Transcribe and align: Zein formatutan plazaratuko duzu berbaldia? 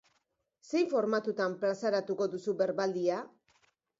Zein 0.69 0.87
formatutan 0.93 1.57
plazaratuko 1.59 2.29
duzu 2.33 2.57
berbaldia? 2.65 3.21